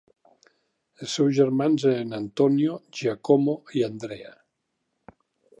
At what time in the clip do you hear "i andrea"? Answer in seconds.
3.81-4.37